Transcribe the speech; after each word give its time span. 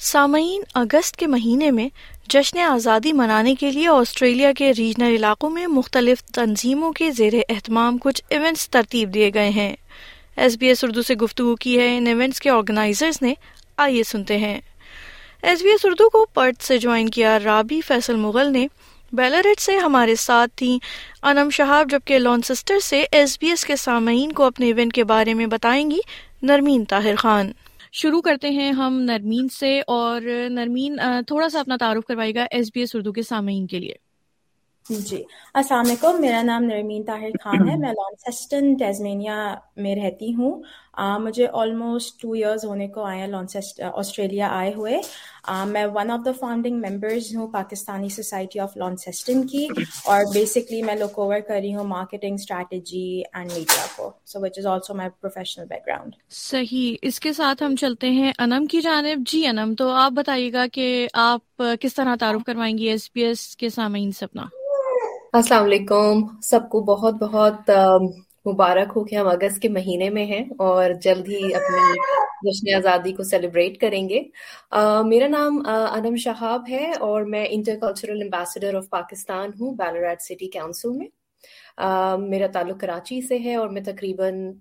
سامعین، 0.00 0.62
اگست 0.74 1.16
کے 1.16 1.26
مہینے 1.26 1.70
میں 1.70 1.88
جشن 2.28 2.58
آزادی 2.58 3.12
منانے 3.12 3.54
کے 3.54 3.70
لیے 3.70 3.88
آسٹریلیا 3.88 4.52
کے 4.52 4.72
ریجنل 4.78 5.14
علاقوں 5.14 5.50
میں 5.50 5.66
مختلف 5.66 6.22
تنظیموں 6.22 6.92
کے 6.92 7.10
زیر 7.10 7.32
اہتمام 7.48 7.98
کچھ 7.98 8.22
ایونٹس 8.30 8.70
ترتیب 8.70 9.14
دیے 9.14 9.30
گئے 9.34 9.48
ہیں۔ 9.48 9.76
ایس 10.36 10.56
بی 10.56 10.66
ایس 10.66 10.84
اردو 10.84 11.02
سے 11.02 11.14
گفتگو 11.14 11.56
کی 11.56 11.78
ہے۔ 11.78 11.96
ان 11.96 12.06
ایونٹس 12.06 12.40
کے 12.40 12.50
آرگنائزرز 12.50 13.22
نے 13.22 13.34
آئیے 13.76 14.02
سنتے 14.02 14.36
ہیں۔ 14.36 14.60
ایس 15.42 15.62
بی 15.62 15.68
ایس 15.68 15.80
اردو 15.84 16.08
کو 16.08 16.26
پرت 16.34 16.62
سے 16.62 16.78
جوائن 16.78 17.08
کیا 17.08 17.38
رابی 17.44 17.80
فیصل 17.80 18.16
مغل 18.16 18.52
نے۔ 18.52 18.66
بیلرٹ 19.12 19.60
سے 19.60 19.76
ہمارے 19.76 20.14
ساتھ 20.14 20.50
تھیں 20.56 20.78
انم 21.22 21.50
شہاب، 21.50 21.90
جبکہ 21.90 22.18
لانسسٹر 22.18 22.78
سے 22.78 23.04
ایس 23.12 23.38
بی 23.40 23.48
ایس 23.48 23.64
کے 23.64 23.76
سامعین 23.76 24.32
کو 24.32 24.44
اپنے 24.44 24.66
ایونٹ 24.66 24.92
کے 24.92 25.04
بارے 25.04 25.34
میں 25.34 25.46
بتائیں 25.46 25.90
گی 25.90 25.98
نرمین 26.42 26.84
طاہر 26.84 27.16
خان۔ 27.16 27.52
شروع 27.92 28.20
کرتے 28.20 28.50
ہیں 28.50 28.72
ہم 28.72 29.00
نرمین 29.00 29.48
سے 29.48 29.80
اور 29.86 30.20
نرمین 30.48 30.96
تھوڑا 31.26 31.48
سا 31.48 31.60
اپنا 31.60 31.76
تعارف 31.76 32.04
کروائے 32.04 32.34
گا 32.34 32.46
ایس 32.50 32.70
بی 32.74 32.80
ایس 32.80 32.96
اردو 32.96 33.12
کے 33.12 33.22
سامعین 33.22 33.66
کے 33.66 33.78
لیے۔ 33.78 33.94
جی۔ 34.90 35.22
السلام 35.54 35.86
علیکم، 35.86 36.20
میرا 36.20 36.42
نام 36.42 36.64
نرمین 36.64 37.02
طاہر 37.04 37.28
خان 37.44 37.68
ہے۔ 37.68 37.76
میں 37.76 37.92
لانسسٹن 37.92 38.74
ٹیزمینیا 38.74 39.54
میں 39.76 39.96
رہتی 39.96 40.34
ہوں۔ 40.34 40.62
مجھے 41.18 41.46
آلموسٹ 41.52 42.20
ٹو 42.20 42.32
ایئرز 42.32 42.64
ہونے 42.64 42.88
کو 42.88 43.04
آئے 43.04 43.26
لانسسٹ 43.26 43.80
آسٹریلیا 43.94 44.48
آئے 44.50 44.72
ہوئے۔ 44.76 45.00
میں 45.66 45.86
one 45.94 46.10
of 46.10 46.20
the 46.24 46.32
founding 46.40 46.76
members 46.80 47.36
ہوں 47.36 47.48
پاکستانی 47.48 48.08
سوسائٹی 48.08 48.60
آف 48.60 48.76
لانسسٹن 48.76 49.46
کی۔ 49.46 49.68
اور 50.04 50.24
بیسکلی 50.34 50.82
میں 50.82 50.94
لک 50.94 51.18
اوور 51.18 51.40
کر 51.48 51.54
رہی 51.54 51.74
ہوں 51.74 51.84
مارکیٹنگ 51.84 52.34
اسٹریٹجی 52.34 53.22
اینڈ 53.32 53.52
میڈیا 53.52 53.86
کو۔ 53.96 54.10
So 54.26 54.40
which 54.40 54.58
is 54.58 54.66
also 54.66 54.94
my 54.94 55.10
professional 55.20 55.66
background 55.86 56.12
صحیح۔ 56.30 56.94
اس 57.02 57.20
کے 57.20 57.32
ساتھ 57.32 57.62
ہم 57.62 57.76
چلتے 57.76 58.10
ہیں 58.10 58.32
انم 58.38 58.66
کی 58.66 58.80
جانب۔ 58.80 59.28
جی 59.28 59.46
انم، 59.46 59.74
تو 59.78 59.90
آپ 59.90 60.12
بتائیے 60.12 60.52
گا 60.52 60.66
کہ 60.72 61.08
آپ 61.12 61.62
کس 61.80 61.94
طرح 61.94 62.14
تعارف 62.20 62.44
کروائیں 62.46 62.78
گی 62.78 62.84
ایس 62.84 63.12
پی 63.12 63.20
ایس 63.20 63.56
کے 63.56 63.68
سامعین 63.68 64.12
سے 64.12 64.24
اپنا 64.24 64.44
السلام 65.38 65.64
علیکم۔ 65.64 66.20
سب 66.42 66.60
کو 66.70 66.80
بہت 66.80 67.14
بہت 67.14 67.70
مبارک 68.46 68.92
ہو 68.96 69.04
کہ 69.04 69.14
ہم 69.14 69.26
اگست 69.28 69.60
کے 69.62 69.68
مہینے 69.68 70.08
میں 70.10 70.24
ہیں 70.26 70.44
اور 70.58 70.90
جلد 71.02 71.28
ہی 71.28 71.54
اپنی 71.54 71.98
جشن 72.42 72.74
آزادی 72.76 73.12
کو 73.12 73.22
سیلیبریٹ 73.22 73.78
کریں 73.80 74.08
گے۔ 74.08 74.22
میرا 75.08 75.28
نام 75.28 75.62
انم 75.66 76.16
شہاب 76.16 76.68
ہے 76.70 76.90
اور 77.00 77.22
میں 77.22 77.46
inter 77.50 77.76
cultural 77.80 78.22
ambassador 78.22 78.74
of 78.74 78.88
Pakistan 78.90 79.50
ہوں 79.60 79.74
بیلوریٹ 79.76 80.22
سٹی 80.22 80.48
کاؤنسل 80.50 80.90
میں۔ 80.90 81.08
میرا 82.18 82.46
تعلق 82.52 82.80
کراچی 82.80 83.20
سے 83.20 83.38
ہے 83.38 83.54
اور 83.54 83.68
میں 83.68 83.82
تقریباً 83.86 84.52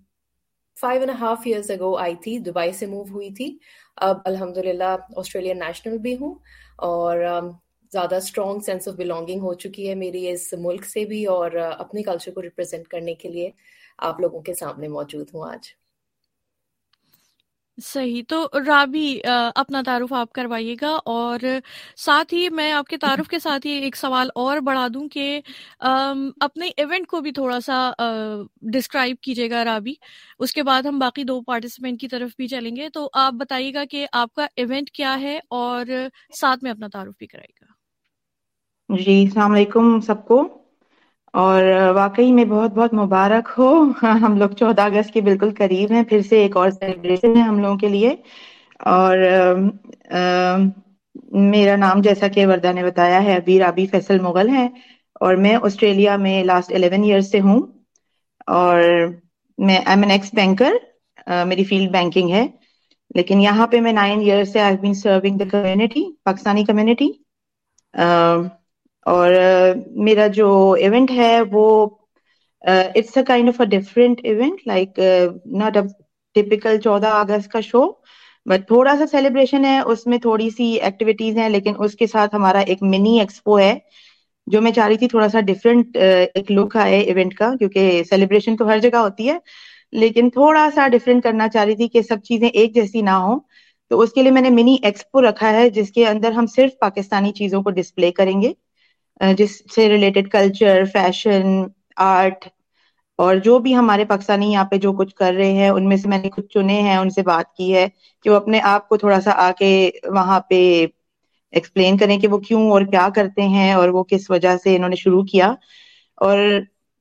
five 0.77 1.01
and 1.01 1.21
half 1.21 1.39
years 1.45 1.71
ago 1.71 1.95
آئی 1.97 2.15
تھی، 2.15 2.37
دبئی 2.39 2.71
سے 2.71 2.85
موو 2.85 3.03
ہوئی 3.11 3.33
تھی۔ 3.33 3.57
اب 3.95 4.17
الحمد 4.25 4.57
للہ 4.57 4.95
آسٹریلین 5.15 5.59
نیشنل 5.59 5.97
بھی 5.97 6.15
ہوں 6.21 6.35
اور 6.77 7.25
زیادہ 7.93 8.15
اسٹرانگ 8.15 8.59
سینس 8.59 8.87
آف 8.87 8.95
بلونگنگ 8.95 9.41
ہو 9.41 9.53
چکی 9.53 9.89
ہے 9.89 9.95
میری 9.95 10.29
اس 10.29 10.53
ملک 10.59 10.85
سے 10.85 11.05
بھی 11.05 11.25
اور 11.25 11.51
اپنے 11.77 12.03
کلچر 12.03 12.31
کو 12.31 12.41
ریپرزینٹ 12.41 12.87
کرنے 12.87 13.13
کے 13.15 13.29
لیے 13.29 13.49
آپ 13.97 14.19
لوگوں 14.19 14.41
کے 14.41 14.53
سامنے 14.53 14.87
موجود 14.87 15.27
ہوں 15.33 15.49
آج۔ 15.49 15.69
صحیح، 17.77 18.21
تو 18.27 18.47
رابی 18.67 19.19
اپنا 19.55 19.81
تعارف 19.85 20.13
آپ 20.13 20.31
کروائیے 20.33 20.75
گا 20.81 20.89
اور 21.05 21.39
ساتھ 21.97 22.33
ہی 22.33 22.49
میں 22.49 22.71
آپ 22.71 22.87
کے 22.87 22.97
تعارف 22.97 23.27
کے 23.27 23.39
ساتھ 23.39 23.67
ہی 23.67 23.71
ایک 23.71 23.95
سوال 23.95 24.29
اور 24.35 24.57
بڑھا 24.59 24.87
دوں 24.93 25.07
کہ 25.09 25.39
اپنے 25.79 26.69
ایونٹ 26.77 27.07
کو 27.07 27.21
بھی 27.21 27.31
تھوڑا 27.31 27.59
سا 27.59 27.77
ڈسکرائب 28.73 29.17
کیجیے 29.21 29.49
گا 29.49 29.63
رابی۔ 29.65 29.93
اس 30.39 30.53
کے 30.53 30.63
بعد 30.63 30.83
ہم 30.83 30.99
باقی 30.99 31.23
دو 31.23 31.39
پارٹیسپینٹ 31.41 32.01
کی 32.01 32.07
طرف 32.07 32.31
بھی 32.37 32.47
چلیں 32.47 32.75
گے۔ 32.75 32.89
تو 32.89 33.09
آپ 33.13 33.33
بتائیے 33.33 33.73
گا 33.73 33.85
کہ 33.85 34.05
آپ 34.11 34.33
کا 34.33 34.47
ایونٹ 34.55 34.91
کیا 34.91 35.19
ہے 35.21 35.39
اور 35.51 35.85
ساتھ 36.39 36.63
میں 36.63 36.71
اپنا 36.71 36.87
تعارف 36.93 37.13
بھی 37.17 37.27
کرائیے 37.27 37.61
گا۔ 37.61 37.66
جی 38.89 39.15
السلام 39.21 39.51
علیکم 39.51 39.85
سب 40.01 40.25
کو۔ 40.25 40.41
اور 41.33 41.63
واقعی 41.95 42.31
میں 42.31 42.45
بہت 42.45 42.71
بہت 42.73 42.93
مبارک 42.95 43.49
ہو 43.57 43.69
ہم 44.21 44.37
لوگ 44.37 44.49
چودہ 44.55 44.81
اگست 44.83 45.13
کے 45.13 45.21
بالکل 45.21 45.53
قریب 45.53 45.91
ہیں، 45.91 46.03
پھر 46.03 46.21
سے 46.21 46.41
ایک 46.41 46.57
اور 46.57 46.69
سیلیبریشن 46.71 47.35
ہے 47.35 47.41
ہم 47.41 47.59
لوگوں 47.59 47.77
کے 47.77 47.89
لیے۔ 47.89 48.15
اور 48.87 49.17
میرا 51.45 51.75
نام 51.77 52.01
جیسا 52.01 52.27
کہ 52.29 52.45
وردہ 52.47 52.71
نے 52.73 52.83
بتایا 52.83 53.23
ہے، 53.23 53.35
ابھی 53.35 53.59
رابی 53.59 53.85
فیصل 53.87 54.19
مغل 54.19 54.49
ہے 54.49 54.65
اور 55.21 55.35
میں 55.37 55.55
آسٹریلیا 55.61 56.15
میں 56.17 56.43
لاسٹ 56.43 56.71
الیون 56.71 57.03
ایئر 57.03 57.21
سے 57.23 57.39
ہوں۔ 57.41 57.61
اور 58.53 58.79
میں 59.57 59.77
ایم 59.85 60.01
این 60.01 60.11
ایکس 60.11 60.33
بینکر 60.33 60.73
میری 61.45 61.63
فیلڈ 61.63 61.91
بینکنگ 61.91 62.29
ہے۔ 62.29 62.45
لیکن 63.15 63.41
یہاں 63.41 63.67
پہ 63.67 63.79
میں 63.79 63.91
نائن 63.93 64.19
ایئر 64.19 64.43
سے 64.43 64.59
I 64.61 64.77
been 64.77 64.93
serving 64.93 65.37
the 65.37 65.45
community 65.51 66.03
Pakistani 66.23 66.63
community 66.65 67.07
اور 69.07 69.31
میرا 70.05 70.27
جو 70.33 70.49
ایونٹ 70.81 71.11
ہے 71.11 71.39
وہ 71.51 71.67
it's 72.61 73.17
a 73.17 73.23
kind 73.23 73.49
of 73.49 73.61
a 73.61 73.65
different 73.67 74.19
event 74.23 74.67
like 74.67 74.99
not 75.59 75.77
a 75.77 75.83
typical 76.35 76.79
چودہ 76.83 77.07
اگست 77.15 77.51
کا 77.51 77.61
شو 77.61 77.85
بٹ 78.45 78.67
تھوڑا 78.67 78.95
سا 78.97 79.05
سیلیبریشن 79.11 79.65
ہے، 79.65 79.79
اس 79.79 80.05
میں 80.07 80.17
تھوڑی 80.17 80.49
سی 80.49 80.65
ایکٹیویٹیز 80.79 81.37
ہیں، 81.37 81.47
لیکن 81.49 81.73
اس 81.77 81.95
کے 81.95 82.07
ساتھ 82.07 82.35
ہمارا 82.35 82.59
ایک 82.59 82.83
منی 82.83 83.19
ایکسپو 83.19 83.59
ہے، 83.59 83.73
جو 84.47 84.61
میں 84.61 84.71
چاہ 84.71 84.87
رہی 84.87 84.97
تھی 84.97 85.07
تھوڑا 85.07 85.27
سا 85.29 85.39
ڈفرینٹ 85.47 85.97
ایک 85.97 86.51
لک 86.51 86.75
آئے 86.77 86.99
ایونٹ 86.99 87.33
کا، 87.33 87.51
کیونکہ 87.59 88.03
سیلیبریشن 88.09 88.55
تو 88.57 88.67
ہر 88.67 88.79
جگہ 88.79 88.97
ہوتی 88.97 89.29
ہے، 89.29 89.37
لیکن 89.93 90.29
تھوڑا 90.29 90.67
سا 90.75 90.87
ڈفرینٹ 90.87 91.23
کرنا 91.23 91.47
چاہ 91.47 91.65
رہی 91.65 91.75
تھی 91.75 91.87
کہ 91.87 92.01
سب 92.01 92.23
چیزیں 92.23 92.47
ایک 92.47 92.73
جیسی 92.75 93.01
نہ 93.01 93.17
ہوں، 93.25 93.39
تو 93.91 93.99
اس 94.01 94.13
کے 94.13 94.23
لیے 94.23 94.31
میں 94.31 94.41
نے 94.41 94.49
منی 94.49 94.77
ایکسپو 94.81 95.21
رکھا 95.21 95.51
ہے، 95.53 95.69
جس 95.69 95.91
کے 95.91 96.07
اندر 96.07 96.31
ہم 96.31 96.45
صرف 96.45 96.79
پاکستانی 96.79 97.31
چیزوں 97.31 97.61
کو 97.63 97.69
ڈسپلے 97.71 98.11
کریں 98.11 98.41
گے۔ 98.41 98.51
جس 99.35 99.51
سے 99.67 99.87
ریلیٹڈ 99.89 100.29
کلچر 100.29 100.83
فیشن 100.93 101.63
آرٹ 102.05 102.47
اور 103.19 103.35
جو 103.39 103.57
بھی 103.59 103.75
ہمارے 103.75 104.05
پاکستانی 104.05 104.51
یہاں 104.51 104.63
پہ 104.65 104.77
جو 104.77 104.91
کچھ 104.93 105.13
کر 105.15 105.33
رہے 105.33 105.51
ہیں 105.53 105.69
ان 105.69 105.87
میں 105.89 105.97
سے 105.97 106.09
میں 106.09 106.17
نے 106.17 106.29
کچھ 106.31 106.45
چنے 106.49 106.79
ہیں 106.81 106.97
ان 106.97 107.09
سے 107.09 107.21
بات 107.23 107.53
کی 107.53 107.73
ہے 107.73 107.87
کہ 108.25 108.29
وہ 108.29 108.35
اپنے 108.35 108.59
آپ 108.65 108.87
کو 108.89 108.97
تھوڑا 108.97 109.19
سا 109.21 109.31
آ 109.37 109.51
کے 109.53 109.69
وہاں 110.09 110.39
پہ 110.41 110.59
ایکسپلین 111.53 111.97
کریں 111.97 112.17
کہ 112.19 112.27
وہ 112.27 112.37
کیوں 112.39 112.69
اور 112.71 112.81
کیا 112.85 113.07
کرتے 113.13 113.41
ہیں 113.49 113.71
اور 113.73 113.89
وہ 113.89 114.03
کس 114.05 114.29
وجہ 114.29 114.55
سے 114.57 114.75
انہوں 114.75 114.89
نے 114.89 114.95
شروع 114.97 115.23
کیا۔ 115.25 115.53
اور 116.17 116.37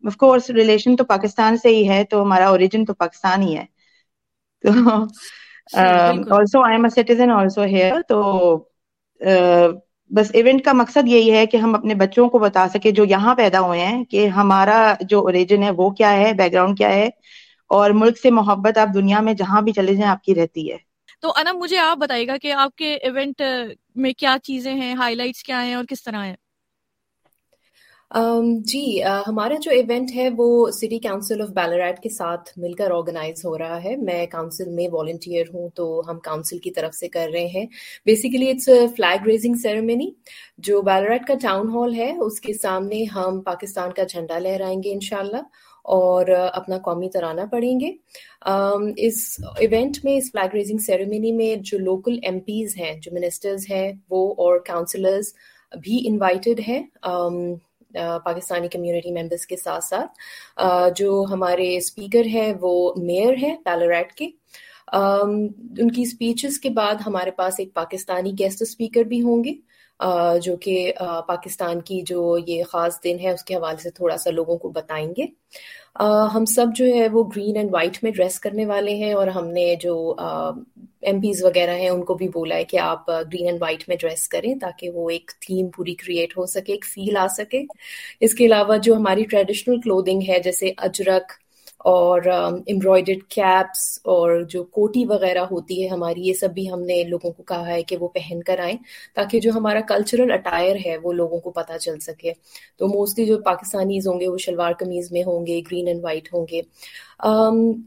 آف 0.05 0.16
کورس 0.19 0.49
ریلیشن 0.53 0.97
تو 0.97 1.05
پاکستان 1.06 1.56
سے 1.59 1.69
ہی 1.69 1.88
ہے 1.88 2.03
تو 2.06 2.22
ہمارا 2.22 2.49
اوریجن 2.49 2.84
تو 2.84 2.94
پاکستان 2.97 3.43
ہی 3.43 3.56
ہے۔ 3.56 3.65
تو 4.65 4.71
also 6.37 6.62
I 6.62 6.75
am 6.75 6.84
a 6.84 6.91
citizen 6.93 7.31
also 7.32 7.62
here 7.66 7.93
تو 8.05 8.19
بس 10.11 10.31
ایونٹ 10.33 10.65
کا 10.65 10.72
مقصد 10.72 11.09
یہی 11.09 11.31
ہے 11.33 11.44
کہ 11.47 11.56
ہم 11.56 11.75
اپنے 11.75 11.94
بچوں 11.94 12.28
کو 12.28 12.39
بتا 12.39 12.67
سکے 12.69 12.91
جو 12.93 13.05
یہاں 13.05 13.34
پیدا 13.34 13.61
ہوئے 13.61 13.81
ہیں 13.81 14.05
کہ 14.05 14.27
ہمارا 14.31 14.78
جو 15.03 15.21
اوریجن 15.21 15.62
ہے 15.62 15.71
وہ 15.72 15.91
کیا 15.93 16.12
ہے 16.12 16.33
بیک 16.34 16.53
گراؤنڈ 16.53 16.78
کیا 16.78 16.89
ہے 16.91 17.09
اور 17.71 17.91
ملک 17.94 18.19
سے 18.19 18.31
محبت 18.33 18.78
آپ 18.78 18.94
دنیا 18.94 19.21
میں 19.21 19.34
جہاں 19.34 19.62
بھی 19.62 19.72
چلے 19.72 19.94
جائیں 19.94 20.11
آپ 20.11 20.22
کی 20.22 20.34
رہتی 20.34 20.71
ہے۔ 20.72 20.77
تو 21.22 21.33
انا 21.33 21.53
مجھے 21.55 21.78
آپ 21.78 21.97
بتائیے 21.99 22.27
گا 22.27 22.37
کہ 22.37 22.53
آپ 22.55 22.75
کے 22.77 22.93
ایونٹ 22.97 23.43
میں 23.97 24.12
کیا 24.15 24.37
چیزیں 24.43 24.75
ہیں 24.75 24.94
ہائی 24.94 25.15
لائٹس 25.15 25.43
کیا 25.43 25.62
ہیں 25.62 25.75
اور 25.75 25.84
کس 25.84 26.03
طرح 26.03 26.25
ہیں؟ 26.25 26.34
جی 28.11 29.03
ہمارا 29.27 29.55
جو 29.62 29.71
ایونٹ 29.71 30.11
ہے 30.15 30.28
وہ 30.37 30.71
سٹی 30.71 30.99
کاؤنسل 30.99 31.41
آف 31.43 31.49
بیلراٹ 31.49 31.99
کے 32.03 32.09
ساتھ 32.09 32.50
مل 32.59 32.72
کر 32.72 32.91
آرگنائز 32.91 33.44
ہو 33.44 33.56
رہا 33.59 33.83
ہے۔ 33.84 33.94
میں 33.97 34.27
کاؤنسل 34.27 34.69
میں 34.71 34.87
والنٹیئر 34.93 35.47
ہوں 35.55 35.69
تو 35.75 36.03
ہم 36.09 36.19
کاؤنسل 36.19 36.59
کی 36.59 36.71
طرف 36.71 36.94
سے 36.94 37.09
کر 37.09 37.28
رہے 37.33 37.47
ہیں۔ 37.47 37.65
Basically 38.06 38.50
it's 38.50 38.69
flag 38.97 39.26
raising 39.26 39.55
ceremony 39.62 40.11
جو 40.58 40.81
بیلراٹ 40.82 41.26
کا 41.26 41.35
ٹاؤن 41.43 41.69
ہال 41.69 41.94
ہے، 41.94 42.12
اس 42.17 42.41
کے 42.41 42.55
سامنے 42.55 43.03
ہم 43.14 43.41
پاکستان 43.41 43.93
کا 43.93 44.05
جھنڈا 44.05 44.38
لہرائیں 44.38 44.82
گے 44.82 44.93
انشاءاللہ 44.93 45.43
اور 45.85 46.26
اپنا 46.52 46.79
قومی 46.79 47.09
ترانہ 47.09 47.41
پڑھیں 47.50 47.79
گے۔ 47.81 47.93
اس 48.97 49.19
ایونٹ 49.59 50.05
میں، 50.05 50.17
اس 50.17 50.31
فلیگ 50.32 50.55
ریزنگ 50.55 50.79
سیریمنی 50.79 51.32
میں 51.32 51.55
جو 51.56 51.79
لوکل 51.79 52.19
ایم 52.23 52.38
پیز 52.38 52.76
ہیں، 52.76 52.94
جو 53.00 53.14
منسٹرز 53.14 53.70
ہیں، 53.70 53.93
وہ 54.11 54.29
اور 54.38 54.59
کاؤنسلرز 54.67 55.32
بھی 55.73 56.05
انوائٹیڈ 56.09 56.61
ہیں۔ 56.69 56.82
پاکستانی 58.25 58.69
کمیونٹی 58.69 59.10
ممبرس 59.10 59.46
کے 59.46 59.56
ساتھ 59.56 59.84
ساتھ 59.84 60.60
جو 60.96 61.25
ہمارے 61.31 61.76
اسپیکر 61.76 62.26
ہیں، 62.26 62.52
وہ 62.60 62.94
میئر 62.96 63.34
ہیں 63.43 63.56
پیلوریٹ 63.64 64.12
کے۔ 64.12 64.28
ان 64.93 65.91
کی 65.91 66.03
اسپیچز 66.03 66.59
کے 66.61 66.71
بعد 66.71 66.94
ہمارے 67.06 67.31
پاس 67.31 67.55
ایک 67.59 67.75
پاکستانی 67.75 68.33
گیسٹ 68.38 68.62
اسپیکر 68.62 69.05
بھی 69.05 69.23
ہوں 69.23 69.44
گے 69.44 69.55
جو 70.43 70.56
کہ 70.56 70.93
پاکستان 71.27 71.81
کی 71.81 72.00
جو 72.03 72.37
یہ 72.47 72.62
خاص 72.62 72.99
دن 73.05 73.19
ہے، 73.21 73.31
اس 73.31 73.44
کے 73.44 73.55
حوالے 73.55 73.83
سے 73.83 73.91
تھوڑا 73.91 74.17
سا 74.17 74.31
لوگوں 74.31 74.56
کو 74.59 74.69
بتائیں 74.69 75.09
گے۔ 75.17 75.27
ہم 76.35 76.44
سب 76.44 76.67
جو 76.77 76.85
ہے 76.87 77.09
وہ 77.09 77.23
گرین 77.37 77.56
اینڈ 77.56 77.71
وائٹ 77.73 77.99
میں 78.03 78.11
ڈریس 78.11 78.38
کرنے 78.41 78.67
والے 78.67 78.94
ہیں 78.97 79.12
اور 79.12 79.27
ہم 79.27 79.47
نے 79.49 79.75
جو 79.81 80.15
ایم 80.19 81.21
پیز 81.21 81.43
وغیرہ 81.44 81.75
ہیں، 81.77 81.88
ان 81.88 82.03
کو 82.05 82.15
بھی 82.15 82.29
بولا 82.29 82.56
ہے 82.56 82.65
کہ 82.65 82.79
آپ 82.79 83.09
گرین 83.09 83.47
اینڈ 83.47 83.62
وائٹ 83.62 83.88
میں 83.88 83.97
ڈریس 84.00 84.29
کریں 84.29 84.55
تاکہ 84.55 84.91
وہ 84.91 85.09
ایک 85.11 85.31
تھیم 85.47 85.69
پوری 85.77 85.94
کریٹ 85.94 86.37
ہو 86.38 86.47
سکے، 86.47 86.73
ایک 86.73 86.85
فیل 86.85 87.17
آ 87.17 87.27
سکے۔ 87.37 87.62
اس 88.21 88.35
کے 88.35 88.47
علاوہ 88.47 88.77
جو 88.77 88.94
ہماری 88.97 89.25
ٹریڈیشنل 89.25 89.81
کلودنگ 89.81 90.21
ہے، 90.29 90.38
جیسے 90.44 90.73
اجرک 90.79 91.33
اور 91.78 92.23
امبرائڈڈ 92.26 93.23
کیپس 93.28 93.99
اور 94.05 94.43
جو 94.50 94.62
کوٹی 94.64 95.05
وغیرہ 95.06 95.44
ہوتی 95.50 95.82
ہے 95.82 95.88
ہماری، 95.88 96.20
یہ 96.20 96.32
سب 96.32 96.50
بھی 96.55 96.70
ہم 96.70 96.81
نے 96.81 97.02
لوگوں 97.05 97.31
کو 97.31 97.43
کہا 97.43 97.67
ہے 97.67 97.82
کہ 97.82 97.96
وہ 97.96 98.08
پہن 98.08 98.43
کر 98.43 98.58
آئیں 98.58 98.76
تاکہ 99.14 99.40
جو 99.40 99.50
ہمارا 99.55 99.81
کلچرل 99.88 100.32
اٹائر 100.32 100.76
ہے 100.87 100.96
وہ 101.02 101.12
لوگوں 101.12 101.40
کو 101.40 101.50
پتہ 101.50 101.76
چل 101.81 101.99
سکے۔ 102.00 102.32
تو 102.78 102.87
موسٹلی 102.88 103.26
جو 103.26 103.38
پاکستانیز 103.44 104.08
ہوں 104.08 104.20
گے 104.20 104.28
وہ 104.28 104.38
شلوار 104.38 104.73
قمیض 104.78 105.12
میں 105.12 105.23
ہوں 105.23 105.46
گے، 105.46 105.61
گرین 105.61 105.88
اینڈ 105.88 106.05
وائٹ 106.05 106.28
ہوں 106.34 106.46
گے۔ 106.52 106.61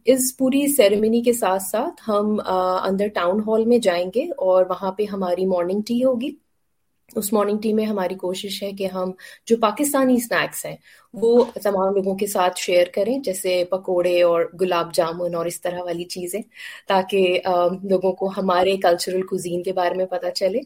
اس 0.05 0.37
پوری 0.37 0.67
سیریمنی 0.75 1.21
کے 1.21 1.33
ساتھ 1.33 1.63
ساتھ 1.63 2.09
ہم 2.09 2.35
اندر 2.83 3.07
ٹاؤن 3.07 3.39
ہال 3.47 3.65
میں 3.65 3.77
جائیں 3.79 4.05
گے 4.15 4.23
اور 4.37 4.65
وہاں 4.69 4.91
پہ 4.91 5.03
ہماری 5.05 5.45
مارننگ 5.45 5.81
ٹی 5.87 6.03
ہوگی۔ 6.03 6.31
اس 7.15 7.31
مارننگ 7.33 7.57
ٹی 7.57 7.73
میں 7.73 7.85
ہماری 7.85 8.15
کوشش 8.15 8.61
ہے 8.63 8.71
کہ 8.71 8.87
ہم 8.87 9.11
جو 9.47 9.57
پاکستانی 9.61 10.15
اسنیکس 10.15 10.65
ہیں 10.65 10.75
وہ 11.13 11.43
تمام 11.63 11.95
لوگوں 11.95 12.15
کے 12.15 12.27
ساتھ 12.27 12.59
شیئر 12.59 12.87
کریں، 12.93 13.17
جیسے 13.19 13.63
پکوڑے 13.69 14.21
اور 14.23 14.41
گلاب 14.61 14.93
جامن 14.93 15.35
اور 15.35 15.45
اس 15.45 15.59
طرح 15.61 15.83
والی 15.83 16.03
چیزیں، 16.05 16.41
تاکہ 16.87 17.39
لوگوں 17.83 18.11
کو 18.13 18.29
ہمارے 18.37 18.75
کلچرل 18.77 19.21
کوزین 19.21 19.63
کے 19.63 19.73
بارے 19.73 19.95
میں 19.95 20.05
پتہ 20.05 20.29
چلے۔ 20.35 20.59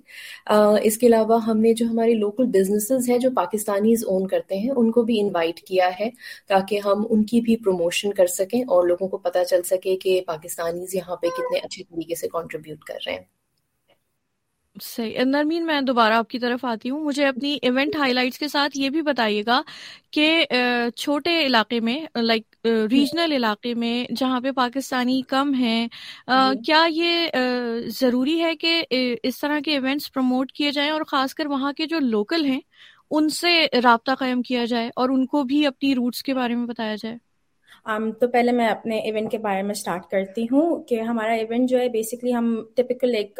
اس 0.84 0.98
کے 0.98 1.08
علاوہ 1.08 1.38
ہم 1.46 1.60
نے 1.60 1.74
جو 1.74 1.86
ہمارے 1.86 2.14
لوکل 2.14 2.46
بزنسز 2.54 3.10
ہیں 3.10 3.18
جو 3.18 3.30
پاکستانیز 3.36 4.04
اون 4.08 4.28
کرتے 4.28 4.58
ہیں، 4.58 4.70
ان 4.70 4.92
کو 4.92 5.04
بھی 5.04 5.20
انوائٹ 5.22 5.60
کیا 5.60 5.90
ہے 6.00 6.10
تاکہ 6.48 6.80
ہم 6.86 7.06
ان 7.10 7.24
کی 7.26 7.42
بھی 7.42 7.56
پروموشن 7.58 8.14
کر 8.14 8.28
سکیں 8.30 8.62
اور 8.62 8.88
لوگوں 8.88 9.08
کو 9.08 9.18
پتہ 9.20 9.44
چل 9.50 9.64
سکے 9.64 9.96
کہ 9.98 10.20
پاکستانیز 10.28 10.96
یہاں 10.96 11.16
پہ 11.16 11.28
کتنے 11.28 11.60
اچھے 11.60 11.84
طریقے 11.84 12.16
سے 12.16 12.28
کانٹریبیوٹ 12.28 12.84
کر 12.84 12.98
رہے 13.06 13.14
ہیں۔ 13.14 13.24
صحیح. 14.76 15.20
نرمین 15.26 15.66
میں 15.66 15.80
دوبارہ 15.82 16.14
آپ 16.14 16.30
کی 16.30 16.40
طرف 16.40 16.64
آتی 16.66 16.90
ہوں. 16.90 17.04
مجھے 17.04 17.26
اپنی 17.26 17.58
ایونٹ 17.62 17.96
ہائی 17.96 18.14
لائٹس 18.14 18.38
کے 18.40 18.48
ساتھ 18.48 18.78
یہ 18.78 18.90
بھی 18.90 19.02
بتائیے 19.02 19.44
گا 19.46 19.62
کہ 20.12 20.46
چھوٹے 20.96 21.40
علاقے 21.46 21.80
میں 21.80 21.98
لائک 22.16 22.68
ریجنل 22.92 23.32
علاقے 23.32 23.74
میں 23.74 24.14
جہاں 24.16 24.40
پہ 24.42 24.52
پاکستانی 24.52 25.22
کم 25.28 25.54
ہیں 25.54 25.88
کیا 26.66 26.86
یہ 26.90 27.30
ضروری 28.00 28.42
ہے 28.42 28.56
کہ 28.56 28.84
اس 29.24 29.40
طرح 29.40 29.60
کے 29.66 29.72
ایونٹس 29.72 30.12
پروموٹ 30.14 30.52
کیے 30.52 30.72
جائیں 30.72 30.92
اور 30.92 31.02
خاص 31.08 31.34
کر 31.34 31.46
وہاں 31.46 31.74
کے 31.74 31.86
جو 31.86 32.00
لوکل 32.00 32.46
ہیں 32.46 32.60
ان 33.12 33.30
سے 33.30 33.66
رابطہ 33.84 34.12
قائم 34.20 34.42
کیا 34.42 34.66
جائے 34.66 34.90
اور 34.96 35.10
ان 35.10 35.26
کو 35.26 35.44
بھی 35.44 35.66
اپنی 35.66 35.96
روٹس 35.96 36.24
کے 36.24 36.34
بارے 36.34 36.56
میں 36.56 36.66
بتایا 36.66 36.96
جائے؟ 36.96 37.18
Um, 37.86 38.10
تو 38.20 38.28
پہلے 38.28 38.52
میں 38.52 38.68
اپنے 38.68 38.98
ایونٹ 39.00 39.32
کے 39.32 39.38
بارے 39.38 39.62
میں 39.62 39.72
اسٹارٹ 39.72 40.10
کرتی 40.12 40.46
ہوں 40.52 40.84
کہ 40.84 41.00
ہمارا 41.02 41.32
ایونٹ 41.34 41.70
جو 41.70 41.80
ہے 41.80 41.88
بیسکلی 41.90 42.34
ہم 42.34 42.56
ٹپکل 42.76 43.16
ایک 43.16 43.40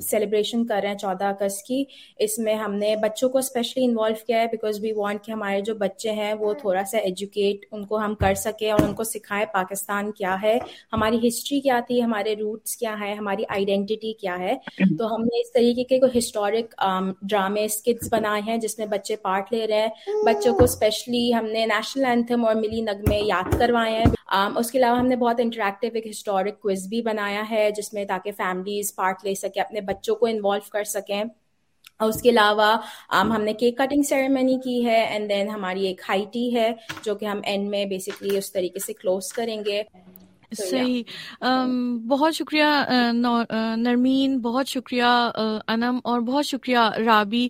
سیلیبریشن 0.00 0.64
کر 0.66 0.80
رہے 0.82 0.88
ہیں 0.88 0.98
چودہ 0.98 1.24
اگست 1.24 1.66
کی۔ 1.66 1.82
اس 2.18 2.38
میں 2.38 2.54
ہم 2.54 2.74
نے 2.74 2.94
بچوں 3.02 3.28
کو 3.28 3.38
اسپیشلی 3.38 3.84
انوالو 3.84 4.14
کیا 4.26 4.40
ہے 4.40 4.46
بیکاز 4.46 4.80
وی 4.82 4.92
وانٹ 4.92 5.24
کہ 5.24 5.32
ہمارے 5.32 5.60
جو 5.60 5.74
بچے 5.74 6.12
ہیں 6.12 6.32
وہ 6.34 6.52
تھوڑا 6.60 6.84
سا 6.90 6.98
ایجوکیٹ 6.98 7.66
ان 7.72 7.84
کو 7.86 7.98
ہم 7.98 8.14
کر 8.14 8.34
سکیں 8.34 8.70
اور 8.70 8.80
ان 8.86 8.94
کو 8.94 9.04
سکھائیں 9.04 9.44
پاکستان 9.52 10.10
کیا 10.12 10.36
ہے۔ 10.42 10.58
ہماری 10.92 11.26
ہسٹری 11.26 11.60
کیا 11.60 11.80
تھی 11.86 12.02
ہمارے 12.02 12.34
روٹس 12.40 12.76
کیا 12.76 12.94
ہے 13.00 13.12
ہماری 13.14 13.44
آئیڈینٹی 13.48 14.12
کیا 14.12 14.38
ہے۔ 14.38 14.54
تو 14.98 15.14
ہم 15.14 15.22
نے 15.22 15.40
اس 15.40 15.52
طریقے 15.52 15.84
کے 15.84 15.98
کوئی 16.00 16.18
ہسٹورک 16.18 16.74
ڈرامے 17.22 17.64
اسکٹس 17.64 18.12
بنائے 18.12 18.42
ہیں 18.46 18.56
جس 18.56 18.78
میں 18.78 18.86
بچے 18.86 19.16
پارٹ 19.22 19.52
لے 19.52 19.66
رہے 19.66 19.80
ہیں۔ 19.80 20.22
بچوں 20.24 20.54
کو 20.58 20.64
اسپیشلی 20.64 21.22
ہم 21.34 21.46
نے 21.46 21.64
نیشنل 21.66 22.04
اینتھم 22.04 22.44
اور 22.44 22.54
ملی 22.54 22.80
نغمے 22.80 23.18
یاد 23.18 23.58
کر 23.58 23.71
کروائے 23.72 23.96
ہیں۔ 23.96 24.04
اس 24.56 24.70
کے 24.70 24.78
علاوہ 24.78 24.98
ہم 24.98 25.06
نے 25.06 25.16
بہت 25.16 25.40
انٹریکٹیو 25.40 25.90
ایک 25.94 26.06
ہسٹورک 26.06 26.60
کوئز 26.60 26.86
بھی 26.88 27.02
بنایا 27.02 27.42
ہے، 27.50 27.70
جس 27.70 27.92
میں 27.92 28.04
تاکہ 28.04 28.32
فیملیز 28.32 28.94
پارٹ 28.94 29.24
لے 29.24 29.34
سکیں، 29.34 29.62
اپنے 29.62 29.80
بچوں 29.80 30.16
کو 30.16 30.26
انوالو 30.26 30.70
کر 30.70 30.84
سکیں۔ 30.84 31.22
اور 32.00 32.08
اس 32.08 32.22
کے 32.22 32.28
علاوہ 32.28 32.76
ہم 33.12 33.42
نے 33.42 33.52
کیک 33.52 33.76
کٹنگ 33.78 34.02
سیریمنی 34.02 34.58
کی 34.64 34.86
ہے 34.86 35.00
اینڈ 35.04 35.28
دین 35.28 35.48
ہماری 35.48 35.86
ایک 35.86 36.00
ہائی 36.08 36.24
ٹی 36.32 36.54
ہے، 36.56 36.72
جو 37.02 37.14
کہ 37.14 37.24
ہم 37.24 37.40
اینڈ 37.44 37.68
میں 37.70 37.84
بیسکلی 37.84 38.36
اس 38.38 38.52
طریقے 38.52 38.78
سے 38.78 38.92
کلوز 38.92 39.32
کریں 39.32 39.64
گے۔ 39.64 39.82
صحیح 40.58 41.02
بہت 42.08 42.34
شکریہ 42.34 42.64
نرمین 43.76 44.38
بہت 44.38 44.68
شکریہ 44.68 45.30
انم 45.68 45.98
اور 46.04 46.20
بہت 46.20 46.46
شکریہ 46.46 46.78
رابی۔ 47.06 47.48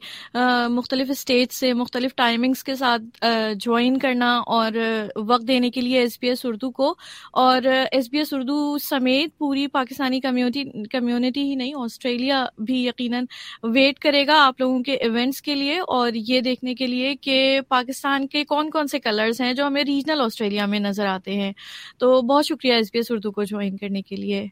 مختلف 0.68 1.10
اسٹیٹ 1.10 1.52
سے 1.52 1.72
مختلف 1.72 2.14
ٹائمنگس 2.14 2.64
کے 2.64 2.74
ساتھ 2.74 3.24
جوائن 3.56 3.98
کرنا 3.98 4.38
اور 4.46 4.72
وقت 5.16 5.48
دینے 5.48 5.70
کے 5.70 5.80
لیے 5.80 5.98
ایس 5.98 6.18
بی 6.20 6.28
ایس 6.28 6.44
اردو 6.44 6.70
کو۔ 6.70 6.94
اور 7.32 7.62
ایس 7.92 8.08
بی 8.10 8.18
ایس 8.18 8.32
اردو 8.32 8.78
سمیت 8.78 9.38
پوری 9.38 9.66
پاکستانی 9.66 10.20
کمیونٹی 10.20 10.64
کمیونٹی 10.90 11.42
ہی 11.42 11.54
نہیں 11.54 11.72
آسٹریلیا 11.76 12.44
بھی 12.58 12.86
یقیناً 12.86 13.24
ویٹ 13.62 13.98
کرے 13.98 14.26
گا 14.26 14.46
آپ 14.46 14.60
لوگوں 14.60 14.82
کے 14.82 14.92
ایونٹس 14.92 15.42
کے 15.42 15.54
لیے۔ 15.54 15.78
اور 15.78 16.10
یہ 16.14 16.40
دیکھنے 16.40 16.74
کے 16.74 16.86
لیے 16.86 17.14
کہ 17.14 17.60
پاکستان 17.68 18.26
کے 18.26 18.44
کون 18.44 18.70
کون 18.70 18.86
سے 18.86 18.98
کلرز 18.98 19.40
ہیں 19.40 19.52
جو 19.52 19.66
ہمیں 19.66 19.84
ریجنل 19.84 20.20
آسٹریلیا 20.20 20.66
میں 20.66 20.80
نظر 20.80 21.06
آتے 21.06 21.34
ہیں۔ 21.34 21.52
تو 21.98 22.22
بہت 22.22 22.46
شکریہ 22.46 22.74
ایس 22.94 22.98
بی 22.98 22.98
ایس 22.98 23.10
اردو 23.10 23.30
کو 23.32 23.44
جوائن 23.44 23.76
کرنے 23.76 24.02
کے 24.02 24.16
لیے 24.16 24.46